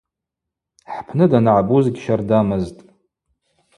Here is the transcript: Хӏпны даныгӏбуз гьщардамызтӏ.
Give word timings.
Хӏпны 0.93 1.25
даныгӏбуз 1.31 1.85
гьщардамызтӏ. 1.93 2.83